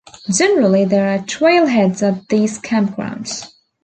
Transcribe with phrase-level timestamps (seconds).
[0.35, 3.45] Generally, there are trailheads at these campgrounds.